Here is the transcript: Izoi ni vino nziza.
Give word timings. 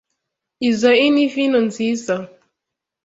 Izoi 0.69 1.05
ni 1.13 1.25
vino 1.33 1.59
nziza. 1.67 2.15